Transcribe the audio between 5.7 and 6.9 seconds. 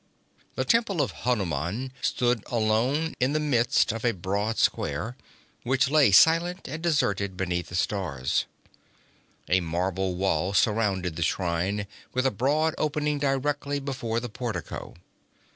lay silent and